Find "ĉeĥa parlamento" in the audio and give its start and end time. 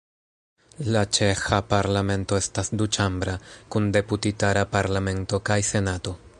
1.17-2.39